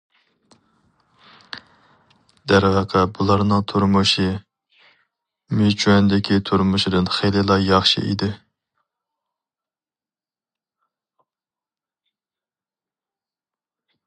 [2.51, 4.25] دەرۋەقە بۇلارنىڭ تۇرمۇشى
[5.59, 8.31] مىچۈەندىكى تۇرمۇشىدىن خېلىلا ياخشى ئىدى.